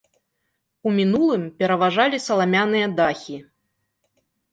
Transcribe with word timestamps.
У 0.87 0.93
мінулым 0.99 1.43
пераважалі 1.59 2.17
саламяныя 2.27 2.87
дахі. 3.01 3.37